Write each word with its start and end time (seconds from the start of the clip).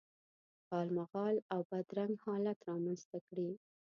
غالمغال 0.69 1.35
او 1.53 1.59
بد 1.71 1.87
رنګ 1.97 2.13
حالت 2.25 2.57
رامنځته 2.69 3.17
کړي. 3.27 3.49